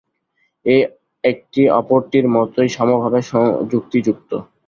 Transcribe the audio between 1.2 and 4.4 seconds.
একটি অপরটির মতই সমভাবে যুক্তিযুক্ত।